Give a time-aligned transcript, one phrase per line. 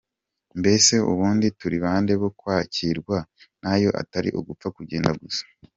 [0.59, 3.17] Mbese ubundi turi bande bo kwakirwa
[3.63, 5.43] nayo atari ugupfa kugenda gusa?.